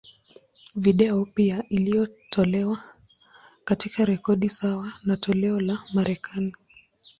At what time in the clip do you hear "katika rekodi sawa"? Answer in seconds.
3.63-4.93